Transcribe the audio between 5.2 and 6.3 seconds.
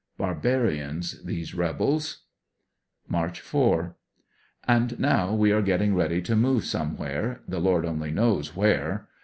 we are getting ready